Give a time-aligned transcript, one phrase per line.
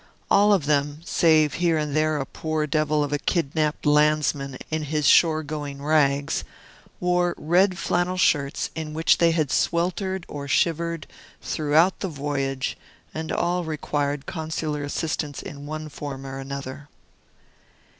[0.31, 4.85] All of them (save here and there a poor devil of a kidnapped landsman in
[4.85, 6.43] his shore going rags)
[6.99, 11.05] wore red flannel shirts, in which they had sweltered or shivered
[11.39, 12.79] throughout the voyage,
[13.13, 16.89] and all required consular assistance in one form or another.